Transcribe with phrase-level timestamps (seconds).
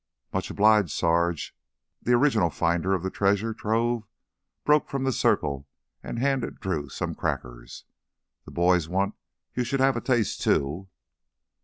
[0.33, 1.55] "Much obliged, Sarge."
[2.01, 4.07] The original finder of the treasure trove
[4.65, 5.67] broke from the circle
[6.01, 7.85] and handed Drew some crackers.
[8.45, 9.13] "The boys want
[9.53, 10.89] you should have a taste, too."